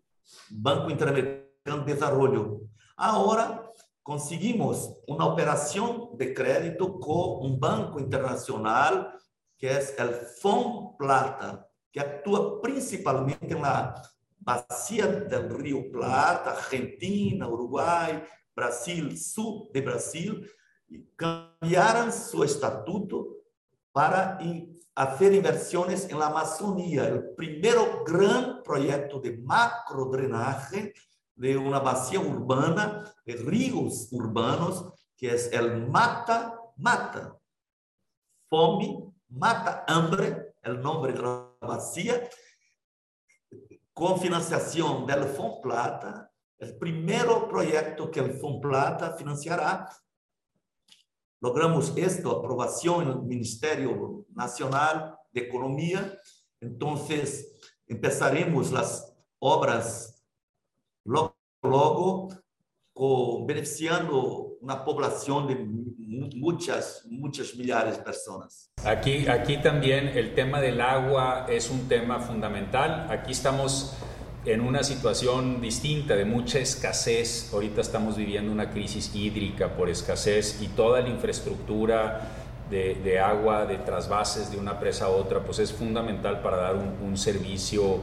Banco 0.51 0.91
Interamericano 0.91 1.85
de 1.85 1.95
Desarrollo. 1.95 2.61
Ahora 2.97 3.71
conseguimos 4.03 4.99
una 5.07 5.27
operación 5.27 6.11
de 6.17 6.35
crédito 6.35 6.99
con 6.99 7.51
un 7.51 7.59
banco 7.59 7.99
internacional 7.99 9.13
que 9.57 9.71
es 9.71 9.95
el 9.99 10.11
FON 10.41 10.97
Plata, 10.97 11.67
que 11.91 12.01
actúa 12.01 12.61
principalmente 12.61 13.55
en 13.55 13.63
la 13.63 13.95
bacia 14.39 15.07
del 15.07 15.49
río 15.51 15.91
Plata, 15.91 16.51
Argentina, 16.51 17.49
Uruguay, 17.49 18.23
Brasil, 18.55 19.19
sur 19.19 19.71
de 19.73 19.81
Brasil, 19.81 20.51
y 20.89 21.05
cambiaron 21.17 22.13
su 22.13 22.45
estatuto 22.45 23.29
para 23.93 24.39
in- 24.41 24.79
hacer 24.95 25.35
inversiones 25.35 26.09
en 26.09 26.19
la 26.19 26.27
Amazonía, 26.29 27.07
el 27.07 27.35
primero 27.35 28.03
gran 28.05 28.63
proyecto 28.63 29.21
de 29.21 29.37
macrodrenaje 29.37 30.95
de 31.35 31.57
una 31.57 31.81
vacía 31.81 32.19
urbana, 32.21 33.05
de 33.25 33.37
ríos 33.37 34.09
urbanos, 34.11 34.91
que 35.17 35.35
es 35.35 35.53
el 35.53 35.87
Mata 35.89 36.59
Mata. 36.77 37.37
Fome, 38.49 39.13
Mata 39.29 39.85
Hambre, 39.87 40.55
el 40.63 40.81
nombre 40.81 41.13
de 41.13 41.21
la 41.21 41.51
vacía, 41.61 42.29
con 43.93 44.19
financiación 44.19 45.07
del 45.07 45.27
Plata, 45.63 46.31
el 46.59 46.77
primer 46.79 47.27
proyecto 47.49 48.11
que 48.11 48.21
el 48.21 48.39
Plata 48.61 49.13
financiará. 49.13 49.87
Logramos 51.51 51.93
esto, 51.97 52.33
aprobación 52.33 53.03
en 53.05 53.09
el 53.11 53.23
Ministerio 53.23 54.25
Nacional 54.35 55.15
de 55.33 55.43
Economía. 55.43 56.13
Entonces, 56.61 57.55
empezaremos 57.87 58.73
las 58.73 59.15
obras 59.39 60.25
logo, 61.05 61.37
logo 61.63 62.29
co- 62.93 63.47
beneficiando 63.47 64.57
una 64.61 64.85
población 64.85 65.47
de 65.47 65.55
mu- 65.55 66.29
muchas, 66.35 67.07
muchas 67.09 67.55
millares 67.55 67.97
de 67.99 68.03
personas. 68.03 68.73
Aquí, 68.85 69.29
aquí 69.29 69.63
también 69.63 70.09
el 70.09 70.35
tema 70.35 70.61
del 70.61 70.81
agua 70.81 71.47
es 71.49 71.71
un 71.71 71.87
tema 71.87 72.19
fundamental. 72.19 73.07
Aquí 73.09 73.31
estamos 73.31 73.95
en 74.47 74.61
una 74.61 74.85
situación 74.85 75.61
distinta 75.61 76.15
de 76.15 76.25
mucha 76.25 76.61
escasez. 76.61 77.51
Ahorita 77.53 77.81
estamos 77.81 78.17
viviendo 78.17 78.53
una 78.53 78.71
crisis 78.71 79.15
hídrica 79.15 79.71
por 79.71 79.89
escasez 79.89 80.63
y 80.63 80.69
toda 80.69 81.01
la 81.01 81.09
infraestructura 81.09 82.31
de, 82.71 82.95
de 82.95 83.19
agua, 83.19 83.67
de 83.67 83.79
trasvases 83.79 84.51
de 84.51 84.59
una 84.59 84.79
presa 84.79 85.07
a 85.07 85.09
otra, 85.09 85.41
pues 85.41 85.59
es 85.59 85.73
fundamental 85.73 86.41
para 86.43 86.57
dar 86.59 86.77
un, 86.77 87.17
servicio 87.17 88.01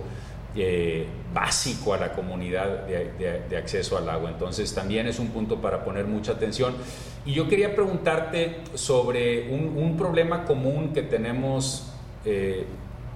eh, 0.56 1.08
básico 1.34 1.94
a 1.94 1.98
la 1.98 2.14
comunidad 2.14 2.88
de, 2.88 3.58
acceso 3.58 3.98
al 3.98 4.10
agua. 4.10 4.30
Entonces 4.30 4.74
también 4.74 5.08
es 5.08 5.20
un 5.20 5.28
punto 5.28 5.62
para 5.62 5.84
poner 5.86 6.06
mucha 6.06 6.34
atención. 6.34 6.76
Y 7.26 7.34
yo 7.34 7.48
quería 7.48 7.74
preguntarte 7.74 8.58
sobre 8.74 9.50
un, 9.50 9.78
un 9.78 9.96
problema 9.96 10.44
común 10.44 10.92
que 10.94 11.04
tenemos, 11.04 11.88
eh, 12.26 12.66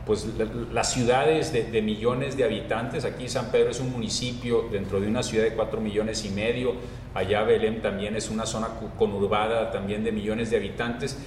pues 0.08 0.26
la- 0.38 0.48
las 0.74 0.92
ciudades 0.94 1.54
de, 1.54 1.64
de 1.66 1.82
millones 1.84 2.36
de 2.38 2.46
habitantes. 2.46 3.06
Aquí 3.06 3.28
San 3.30 3.52
Pedro 3.52 3.70
es 3.70 3.80
un 3.80 3.92
municipio 3.92 4.68
dentro 4.72 5.00
de 5.00 5.08
una 5.08 5.22
ciudad 5.22 5.44
de 5.44 5.54
cuatro 5.54 5.82
millones 5.82 6.26
y 6.26 6.30
medio. 6.30 6.74
Allá 7.14 7.44
Belém 7.44 7.82
también 7.82 8.16
es 8.16 8.30
una 8.30 8.46
zona 8.46 8.70
conurbada 8.98 9.72
también 9.72 10.04
de 10.04 10.12
millones 10.12 10.50
de 10.50 10.58
habitantes. 10.58 11.18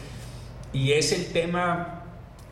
Y 0.72 0.92
es 0.92 1.12
el 1.12 1.26
tema 1.32 1.96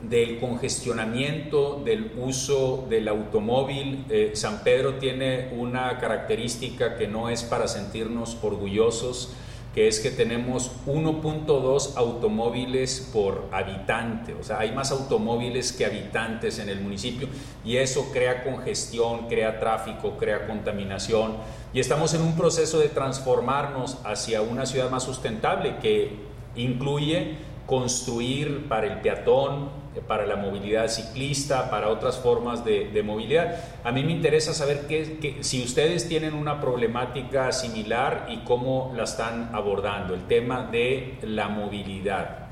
del 0.02 0.38
congestionamiento, 0.38 1.82
del 1.84 2.12
uso 2.18 2.86
del 2.88 3.08
automóvil. 3.08 4.04
Eh, 4.10 4.32
San 4.34 4.62
Pedro 4.62 4.94
tiene 4.94 5.48
una 5.56 5.98
característica 5.98 6.96
que 6.96 7.08
no 7.08 7.28
es 7.30 7.42
para 7.42 7.66
sentirnos 7.66 8.36
orgullosos, 8.42 9.32
que 9.74 9.86
es 9.86 10.00
que 10.00 10.10
tenemos 10.10 10.72
1.2 10.86 11.96
automóviles 11.96 13.10
por 13.12 13.48
habitante, 13.52 14.34
o 14.34 14.42
sea, 14.42 14.60
hay 14.60 14.72
más 14.72 14.90
automóviles 14.90 15.72
que 15.72 15.84
habitantes 15.84 16.58
en 16.58 16.68
el 16.68 16.80
municipio 16.80 17.28
y 17.64 17.76
eso 17.76 18.10
crea 18.12 18.44
congestión, 18.44 19.28
crea 19.28 19.60
tráfico, 19.60 20.16
crea 20.16 20.46
contaminación 20.46 21.36
y 21.72 21.80
estamos 21.80 22.14
en 22.14 22.22
un 22.22 22.36
proceso 22.36 22.80
de 22.80 22.88
transformarnos 22.88 23.98
hacia 24.04 24.42
una 24.42 24.66
ciudad 24.66 24.90
más 24.90 25.02
sustentable 25.02 25.76
que 25.82 26.16
incluye 26.56 27.36
construir 27.66 28.66
para 28.68 28.86
el 28.86 29.00
peatón, 29.02 29.68
para 30.06 30.26
la 30.26 30.36
movilidad 30.36 30.88
ciclista, 30.88 31.70
para 31.70 31.88
otras 31.88 32.18
formas 32.18 32.64
de, 32.64 32.90
de 32.90 33.02
movilidad. 33.02 33.56
A 33.84 33.92
mí 33.92 34.02
me 34.04 34.12
interesa 34.12 34.52
saber 34.54 34.86
qué, 34.86 35.18
qué- 35.20 35.42
si 35.44 35.62
ustedes 35.62 36.08
tienen 36.08 36.34
una 36.34 36.60
problemática 36.60 37.52
similar 37.52 38.26
y 38.28 38.44
cómo 38.44 38.92
la 38.96 39.04
están 39.04 39.50
abordando, 39.54 40.14
el 40.14 40.26
tema 40.26 40.64
de 40.70 41.18
la 41.22 41.48
movilidad. 41.48 42.48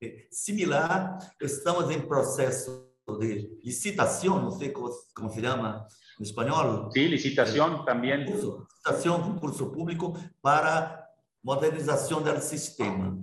Eh, 0.00 0.28
Similar, 0.30 1.18
estamos 1.40 1.90
en 1.90 2.06
proceso 2.06 2.92
de 3.18 3.50
licitación, 3.62 4.44
no 4.44 4.50
sé 4.50 4.72
cómo, 4.72 4.90
cómo 5.14 5.30
se 5.32 5.40
llama 5.40 5.86
en 6.18 6.24
español, 6.24 6.88
Sí, 6.92 7.08
licitación 7.08 7.84
también. 7.84 8.24
concurso, 8.24 8.66
licitación, 8.70 9.22
concurso 9.22 9.72
público 9.72 10.14
para 10.40 11.08
modernización 11.42 12.22
del 12.24 12.40
sistema. 12.42 13.16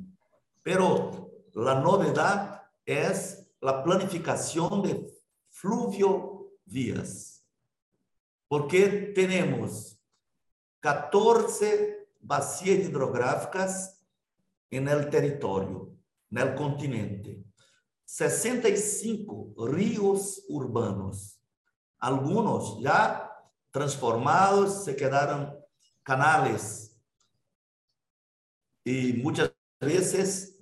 Pero 0.64 1.30
la 1.54 1.76
novedad 1.80 2.55
es 2.86 3.48
la 3.62 3.84
planificación 3.84 4.82
de 4.84 5.12
fluviovías, 5.50 7.44
porque 8.48 9.12
tenemos 9.16 10.00
14 10.80 12.10
bacias 12.20 12.80
hidrográficas 12.80 14.06
en 14.70 14.88
el 14.88 15.10
territorio, 15.10 15.96
en 16.30 16.38
el 16.38 16.56
continente, 16.56 17.44
65 18.06 19.56
ríos 19.68 20.44
urbanos, 20.50 21.40
algunos 21.98 22.80
ya 22.82 23.32
transformados, 23.72 24.86
se 24.86 24.96
quedaron 24.96 25.58
canales. 26.04 26.98
Y 28.84 29.14
muchas 29.14 29.52
veces 29.82 30.55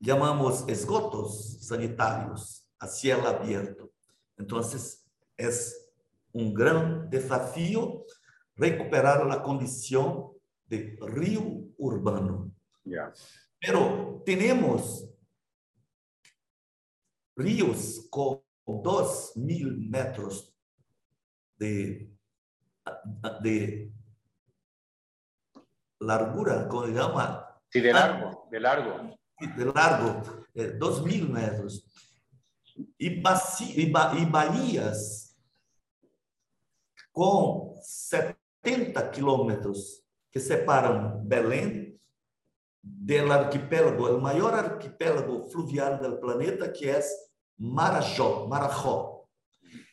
llamamos 0.00 0.64
esgotos 0.66 1.58
sanitarios 1.60 2.66
a 2.78 2.88
cielo 2.88 3.28
abierto. 3.28 3.92
Entonces, 4.36 5.06
es 5.36 5.92
un 6.32 6.54
gran 6.54 7.10
desafío 7.10 8.04
recuperar 8.56 9.26
la 9.26 9.42
condición 9.42 10.32
de 10.66 10.98
río 11.00 11.42
urbano. 11.76 12.52
Pero 13.60 14.22
tenemos 14.24 15.08
ríos 17.36 18.06
con 18.10 18.42
dos 18.66 19.32
mil 19.36 19.88
metros 19.88 20.54
de, 21.58 22.10
de 23.42 23.92
largura, 25.98 26.66
como 26.68 26.86
se 26.86 26.92
llama, 26.92 27.46
Sí, 27.72 27.80
de 27.80 27.92
largo, 27.92 28.48
de 28.50 28.60
largo. 28.60 29.19
De 29.46 29.64
largo, 29.64 30.22
eh, 30.54 30.74
dos 30.78 31.02
mil 31.04 31.28
metros, 31.28 31.84
y, 32.98 33.20
baci- 33.22 33.72
y 33.76 33.90
ba- 33.90 34.14
y 34.18 34.24
bahías 34.24 35.36
con 37.12 37.72
70 37.82 39.10
kilómetros 39.10 40.02
que 40.30 40.40
separan 40.40 41.26
Belém 41.28 41.98
del 42.82 43.30
arquipélago, 43.30 44.08
el 44.08 44.20
mayor 44.22 44.54
arquipélago 44.54 45.44
fluvial 45.50 46.00
del 46.00 46.18
planeta, 46.18 46.72
que 46.72 46.96
es 46.96 47.30
Marajó. 47.58 48.46
Marajó. 48.48 49.28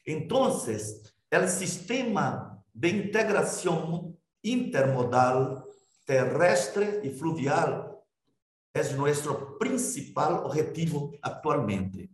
Entonces, 0.06 1.14
el 1.30 1.50
sistema 1.50 2.64
de 2.74 2.88
integración 2.90 4.18
intermodal 4.42 5.66
terrestre 6.06 7.02
y 7.04 7.10
fluvial 7.10 7.87
es 8.80 8.96
nuestro 8.96 9.58
principal 9.58 10.36
objetivo 10.44 11.12
actualmente. 11.22 12.10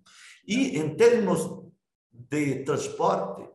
Y 0.45 0.77
en 0.77 0.97
términos 0.97 1.61
de 2.11 2.57
transporte, 2.57 3.49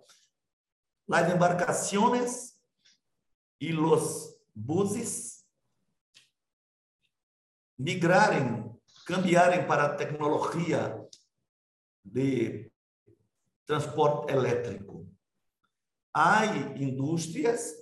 las 1.06 1.30
embarcaciones 1.30 2.60
y 3.58 3.70
los 3.70 4.40
buses 4.54 5.46
migraren, 7.76 8.78
cambiaren 9.04 9.66
para 9.66 9.96
tecnología 9.96 11.00
de 12.02 12.72
transporte 13.64 14.32
eléctrico. 14.32 15.06
Hay 16.12 16.74
industrias, 16.76 17.74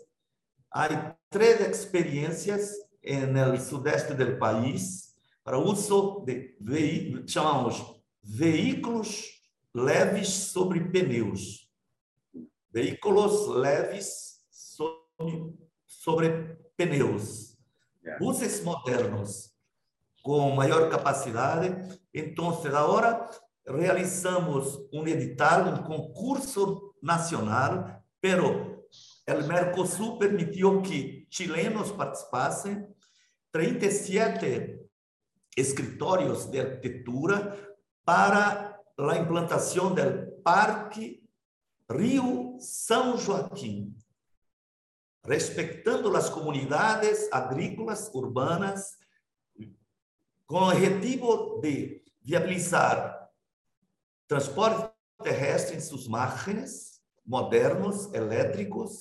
hay 0.71 1.15
tres 1.29 1.61
experiencias 1.63 2.87
en 3.01 3.37
el 3.37 3.61
sudeste 3.61 4.15
del 4.15 4.37
país 4.37 5.16
para 5.47 5.59
uso 5.59 6.25
de 6.27 6.57
vehículos, 6.61 7.31
chamamos 7.31 8.03
veículos 8.21 9.41
leves 9.73 10.29
sobre 10.29 10.81
pneus. 10.81 11.71
Veículos 12.69 13.47
leves 13.55 14.41
sobre, 14.51 15.55
sobre 15.87 16.59
pneus. 16.77 17.57
Yeah. 18.03 18.19
Buses 18.19 18.61
modernos 18.65 19.55
com 20.21 20.51
maior 20.51 20.91
capacidade. 20.91 21.69
Então, 22.13 22.49
agora 22.75 23.31
realizamos 23.69 24.81
um 24.93 25.07
edital, 25.07 25.69
um 25.69 25.85
concurso 25.85 26.93
nacional, 27.01 28.03
pero 28.21 28.85
o 29.29 29.47
Mercosul 29.47 30.19
permitiu 30.19 30.83
que 30.83 31.25
chilenos 31.31 31.93
participassem, 31.93 32.85
37 33.53 34.86
escritórios 35.57 36.47
de 36.47 36.61
arquitetura 36.61 37.57
para 38.05 38.79
a 38.99 39.17
implantação 39.17 39.95
do 39.95 40.43
Parque 40.43 41.27
Rio 41.91 42.57
São 42.61 43.17
Joaquim, 43.17 43.97
respeitando 45.25 46.15
as 46.17 46.29
comunidades 46.29 47.29
agrícolas 47.33 48.11
urbanas, 48.15 48.97
com 50.47 50.61
o 50.61 50.69
objetivo 50.71 51.61
de 51.61 52.05
viabilizar 52.23 53.29
transporte 54.29 54.93
terrestre 55.23 55.77
em 55.77 55.81
seus 55.81 56.07
márgenes 56.07 57.01
modernos, 57.25 58.13
elétricos, 58.15 58.99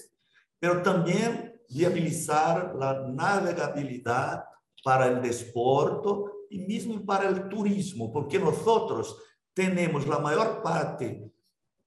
mas 0.62 0.84
também 0.84 1.54
viabilizar 1.70 2.76
a 2.82 3.08
navegabilidade 3.08 4.44
para 4.84 5.18
o 5.18 5.22
desporto 5.22 6.35
e 6.51 6.65
mesmo 6.67 7.05
para 7.05 7.31
o 7.31 7.49
turismo, 7.49 8.12
porque 8.12 8.38
nós 8.39 8.58
temos 9.53 10.10
a 10.10 10.19
maior 10.19 10.62
parte 10.62 11.31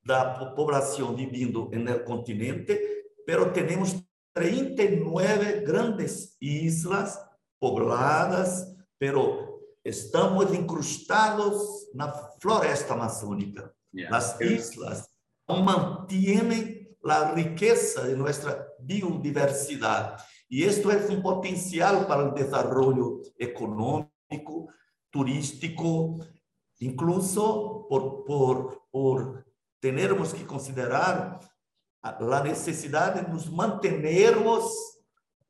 da 0.05 0.39
população 0.39 1.15
vivendo 1.15 1.71
no 1.71 2.05
continente, 2.05 2.81
mas 3.27 3.53
temos 3.53 4.03
39 4.35 5.61
grandes 5.61 6.37
islas 6.41 7.19
pobladas, 7.61 8.67
pero 8.99 9.61
estamos 9.85 10.53
incrustados 10.55 11.91
na 11.95 12.13
floresta 12.41 12.95
amazônica. 12.95 13.73
Yeah. 13.95 14.17
As 14.17 14.41
islas 14.41 15.09
mantêm 15.49 16.89
a 17.05 17.35
riqueza 17.35 18.03
de 18.03 18.15
nossa 18.15 18.67
biodiversidade. 18.81 20.23
E 20.51 20.65
isto 20.65 20.91
é 20.91 20.97
um 21.11 21.21
potencial 21.21 22.07
para 22.07 22.29
o 22.29 22.35
desenvolvimento 22.35 23.23
econômico, 24.29 24.73
turístico, 25.11 26.19
incluso 26.81 27.87
por, 27.89 28.25
por, 28.25 28.83
por 28.91 29.47
termos 29.81 30.35
que 30.35 30.45
considerar 30.45 31.41
a 32.03 32.43
necessidade 32.43 33.23
de 33.23 33.29
nos 33.29 33.51
mantermos 33.51 34.99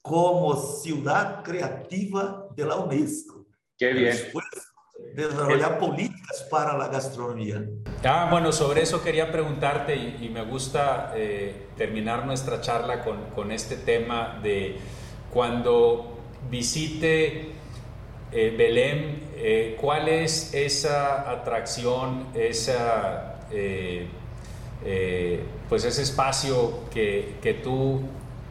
como 0.01 0.57
ciudad 0.57 1.43
creativa 1.43 2.49
de 2.55 2.65
la 2.65 2.77
UNESCO. 2.77 3.47
Qué 3.77 3.93
bien. 3.93 4.13
Después, 4.13 4.47
desarrollar 5.15 5.79
políticas 5.79 6.47
para 6.51 6.77
la 6.77 6.89
gastronomía. 6.89 7.65
Ah, 8.05 8.29
bueno, 8.31 8.53
sobre 8.53 8.83
eso 8.83 9.03
quería 9.03 9.31
preguntarte 9.31 9.95
y, 9.95 10.25
y 10.25 10.29
me 10.31 10.45
gusta 10.45 11.13
eh, 11.15 11.69
terminar 11.77 12.27
nuestra 12.27 12.61
charla 12.61 13.05
con, 13.05 13.31
con, 13.31 13.53
este 13.53 13.77
tema 13.77 14.41
de 14.43 14.79
cuando 15.31 16.19
visite 16.51 17.53
eh, 18.33 18.55
Belém, 18.57 19.29
eh, 19.37 19.77
¿cuál 19.81 20.09
es 20.09 20.53
esa 20.53 21.31
atracción, 21.31 22.27
eh, 22.35 24.07
eh, 24.85 25.41
pues 25.69 25.85
ese 25.85 26.03
espacio 26.03 26.81
que, 26.93 27.37
que 27.41 27.55
tú 27.55 28.01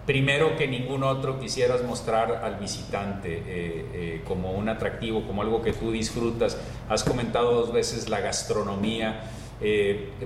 primero 0.06 0.56
que 0.56 0.68
ningún 0.68 1.04
otro 1.04 1.40
quisieras 1.40 1.84
mostrar 1.84 2.42
al 2.44 2.56
visitante 2.56 4.22
como 4.26 4.52
un 4.52 4.70
atractivo, 4.70 5.28
como 5.28 5.42
algo 5.42 5.62
que 5.62 5.74
tú 5.74 5.92
disfrutas. 5.92 6.58
Has 6.88 7.04
comentado 7.04 7.52
dos 7.52 7.74
veces 7.74 8.08
la 8.08 8.22
gastronomía, 8.22 9.24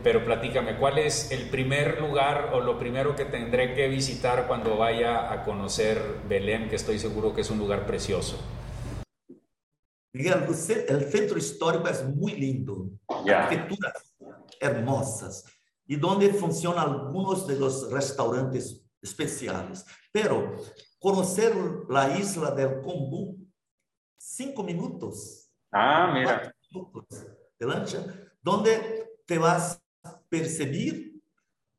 pero 0.04 0.24
platícame, 0.24 0.76
¿cuál 0.76 1.00
es 1.00 1.32
el 1.32 1.50
primer 1.50 2.00
lugar 2.00 2.52
o 2.54 2.60
lo 2.60 2.78
primero 2.78 3.16
que 3.16 3.26
tendré 3.26 3.74
que 3.74 3.88
visitar 3.88 4.46
cuando 4.48 4.78
vaya 4.78 5.34
a 5.34 5.44
conocer 5.44 6.00
Belém, 6.30 6.70
que 6.70 6.76
estoy 6.76 7.00
seguro 7.00 7.34
que 7.34 7.42
es 7.42 7.50
un 7.50 7.58
lugar 7.58 7.88
precioso? 7.88 8.38
Miguel, 10.14 10.46
el 10.88 11.12
centro 11.12 11.38
histórico 11.38 11.88
es 11.88 12.04
muy 12.04 12.34
lindo, 12.34 12.90
yeah. 13.24 13.44
arquitecturas 13.44 14.14
hermosas 14.60 15.46
y 15.88 15.96
donde 15.96 16.34
funcionan 16.34 16.90
algunos 16.90 17.48
de 17.48 17.58
los 17.58 17.90
restaurantes 17.92 18.86
especiales. 19.02 19.86
Pero 20.12 20.56
conocer 21.00 21.54
la 21.90 22.18
isla 22.18 22.52
del 22.52 22.82
Combu, 22.82 23.38
cinco 24.18 24.64
minutos. 24.64 25.50
Ah, 25.72 26.12
mira. 26.14 26.54
Minutos 26.70 27.26
de 27.60 27.66
lancha, 27.66 28.06
donde 28.42 29.18
te 29.26 29.38
vas 29.38 29.82
a 30.04 30.22
percibir 30.30 31.22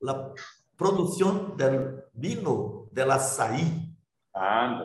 la 0.01 0.33
producción 0.77 1.57
del 1.57 2.05
vino, 2.13 2.89
del 2.91 3.11
açaí. 3.11 3.95
Ah, 4.35 4.85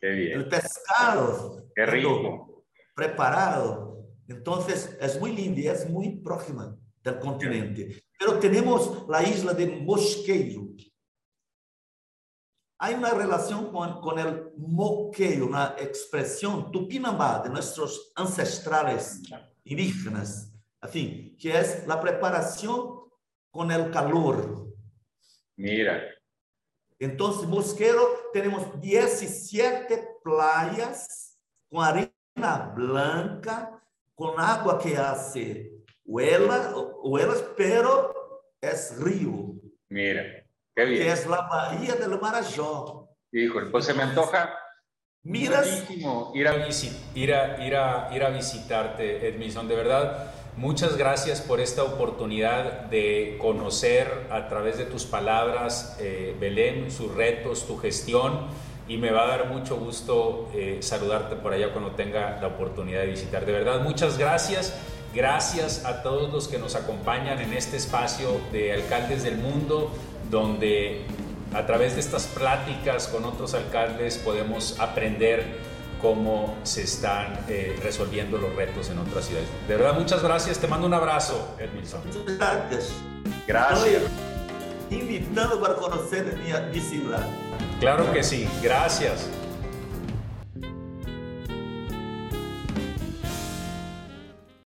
qué 0.00 0.08
bien. 0.10 0.38
El 0.38 0.48
pescado. 0.48 1.61
Qué 1.74 1.86
rico. 1.86 2.64
Preparado. 2.94 4.06
Entonces, 4.28 4.96
es 5.00 5.18
muy 5.18 5.32
lindo 5.32 5.60
y 5.60 5.66
es 5.66 5.88
muy 5.88 6.16
próxima 6.20 6.76
del 7.02 7.18
continente. 7.18 8.04
Pero 8.18 8.38
tenemos 8.38 9.06
la 9.08 9.22
isla 9.22 9.52
de 9.52 9.66
Mosqueiro, 9.66 10.68
Hay 12.78 12.94
una 12.94 13.10
relación 13.10 13.70
con, 13.72 14.00
con 14.00 14.18
el 14.18 14.52
moqueo, 14.56 15.46
una 15.46 15.76
expresión 15.78 16.72
tupinambá 16.72 17.40
de 17.40 17.50
nuestros 17.50 18.12
ancestrales 18.16 19.22
indígenas, 19.64 20.52
así, 20.80 21.36
que 21.40 21.56
es 21.56 21.86
la 21.86 22.00
preparación 22.00 23.02
con 23.50 23.70
el 23.70 23.90
calor. 23.90 24.66
Mira. 25.56 26.02
Entonces, 26.98 27.48
Mosquero, 27.48 28.30
tenemos 28.32 28.80
17 28.80 30.20
playas 30.22 31.31
con 31.72 31.84
arena 31.84 32.72
blanca, 32.74 33.82
con 34.14 34.38
agua 34.38 34.78
que 34.78 34.96
hace 34.96 35.72
huelas, 36.04 36.74
pero 37.56 38.12
es 38.60 38.98
río. 39.00 39.54
Mira. 39.88 40.22
Qué 40.74 40.84
bien. 40.84 41.02
que 41.02 41.12
es 41.12 41.26
la 41.26 41.42
Bahía 41.42 41.94
del 41.96 42.18
Marajó. 42.20 43.08
Híjole, 43.30 43.70
pues 43.70 43.84
se 43.86 43.94
me 43.94 44.02
antoja 44.02 44.54
Miras, 45.24 45.88
ir 46.34 46.48
a, 46.48 46.68
ir, 47.14 47.34
a, 47.34 47.64
ir, 47.64 47.76
a, 47.76 48.10
ir 48.12 48.24
a 48.24 48.30
visitarte, 48.30 49.28
Edmilson. 49.28 49.68
De 49.68 49.76
verdad, 49.76 50.32
muchas 50.56 50.96
gracias 50.96 51.40
por 51.40 51.60
esta 51.60 51.84
oportunidad 51.84 52.86
de 52.86 53.36
conocer 53.40 54.26
a 54.30 54.48
través 54.48 54.78
de 54.78 54.84
tus 54.84 55.04
palabras 55.04 55.96
eh, 56.00 56.34
Belén, 56.40 56.90
sus 56.90 57.14
retos, 57.14 57.66
tu 57.68 57.76
gestión. 57.78 58.48
Y 58.92 58.98
me 58.98 59.10
va 59.10 59.24
a 59.24 59.26
dar 59.26 59.48
mucho 59.48 59.78
gusto 59.78 60.50
eh, 60.52 60.80
saludarte 60.82 61.34
por 61.36 61.54
allá 61.54 61.72
cuando 61.72 61.92
tenga 61.92 62.38
la 62.42 62.48
oportunidad 62.48 63.00
de 63.00 63.06
visitar. 63.06 63.46
De 63.46 63.52
verdad, 63.52 63.80
muchas 63.80 64.18
gracias. 64.18 64.78
Gracias 65.14 65.86
a 65.86 66.02
todos 66.02 66.30
los 66.30 66.46
que 66.46 66.58
nos 66.58 66.74
acompañan 66.74 67.38
en 67.40 67.54
este 67.54 67.78
espacio 67.78 68.38
de 68.52 68.74
Alcaldes 68.74 69.22
del 69.22 69.38
Mundo 69.38 69.90
donde 70.30 71.06
a 71.54 71.64
través 71.64 71.94
de 71.94 72.00
estas 72.00 72.26
pláticas 72.26 73.08
con 73.08 73.24
otros 73.24 73.54
alcaldes 73.54 74.18
podemos 74.18 74.78
aprender 74.78 75.56
cómo 76.02 76.54
se 76.62 76.82
están 76.82 77.46
eh, 77.48 77.78
resolviendo 77.82 78.36
los 78.36 78.54
retos 78.54 78.90
en 78.90 78.98
otras 78.98 79.24
ciudades. 79.24 79.48
De 79.68 79.74
verdad, 79.74 79.98
muchas 79.98 80.22
gracias. 80.22 80.58
Te 80.58 80.66
mando 80.66 80.86
un 80.86 80.92
abrazo, 80.92 81.56
Edmilson. 81.58 82.02
Gracias. 82.38 82.92
Gracias. 83.46 84.02
invitando 84.90 85.58
para 85.62 85.76
conocer 85.76 86.36
mi, 86.44 86.52
mi 86.74 86.80
ciudad. 86.80 87.26
Claro 87.80 88.12
que 88.12 88.22
sí, 88.22 88.48
gracias. 88.62 89.28